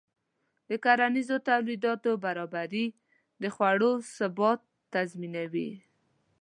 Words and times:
د 0.69 0.71
کرنیزو 0.83 1.37
تولیداتو 1.49 2.11
برابري 2.25 2.85
د 3.41 3.43
خوړو 3.55 3.91
ثبات 4.15 4.59
تضمینوي. 4.93 5.69